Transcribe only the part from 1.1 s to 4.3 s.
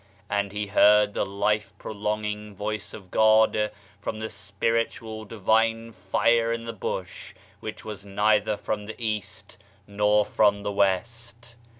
the life pro longing Voice of God from